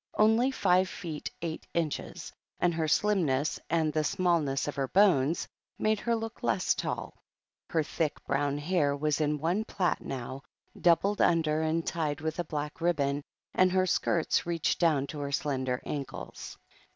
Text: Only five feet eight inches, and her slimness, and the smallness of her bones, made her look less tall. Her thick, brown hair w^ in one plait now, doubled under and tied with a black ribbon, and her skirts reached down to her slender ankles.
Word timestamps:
Only 0.17 0.49
five 0.49 0.89
feet 0.89 1.29
eight 1.43 1.67
inches, 1.75 2.33
and 2.59 2.73
her 2.73 2.87
slimness, 2.87 3.59
and 3.69 3.93
the 3.93 4.03
smallness 4.03 4.67
of 4.67 4.73
her 4.75 4.87
bones, 4.87 5.47
made 5.77 5.99
her 5.99 6.15
look 6.15 6.41
less 6.41 6.73
tall. 6.73 7.21
Her 7.69 7.83
thick, 7.83 8.25
brown 8.25 8.57
hair 8.57 8.97
w^ 8.97 9.21
in 9.21 9.37
one 9.37 9.63
plait 9.63 10.01
now, 10.01 10.41
doubled 10.75 11.21
under 11.21 11.61
and 11.61 11.85
tied 11.85 12.19
with 12.19 12.39
a 12.39 12.43
black 12.43 12.81
ribbon, 12.81 13.21
and 13.53 13.71
her 13.71 13.85
skirts 13.85 14.43
reached 14.47 14.79
down 14.79 15.05
to 15.05 15.19
her 15.19 15.31
slender 15.31 15.79
ankles. 15.85 16.57